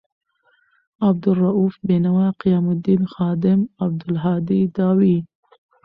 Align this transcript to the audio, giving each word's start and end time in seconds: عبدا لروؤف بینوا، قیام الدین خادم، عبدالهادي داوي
عبدا 1.07 1.31
لروؤف 1.37 1.73
بینوا، 1.87 2.27
قیام 2.41 2.65
الدین 2.75 3.01
خادم، 3.13 3.59
عبدالهادي 3.85 4.61
داوي 4.77 5.17